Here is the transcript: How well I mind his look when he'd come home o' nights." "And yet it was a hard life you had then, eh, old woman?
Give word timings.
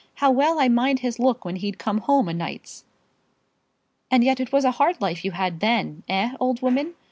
How 0.15 0.31
well 0.31 0.57
I 0.59 0.67
mind 0.67 1.01
his 1.01 1.19
look 1.19 1.45
when 1.45 1.57
he'd 1.57 1.77
come 1.77 1.99
home 1.99 2.27
o' 2.27 2.31
nights." 2.31 2.85
"And 4.09 4.23
yet 4.23 4.39
it 4.39 4.51
was 4.51 4.65
a 4.65 4.71
hard 4.71 4.99
life 4.99 5.23
you 5.23 5.29
had 5.33 5.59
then, 5.59 6.01
eh, 6.09 6.33
old 6.39 6.59
woman? 6.63 6.95